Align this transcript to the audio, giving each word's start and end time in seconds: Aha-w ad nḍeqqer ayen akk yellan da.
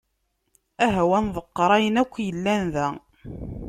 Aha-w 0.85 1.11
ad 1.17 1.23
nḍeqqer 1.25 1.69
ayen 1.77 1.99
akk 2.01 2.13
yellan 2.27 2.63
da. 2.73 2.87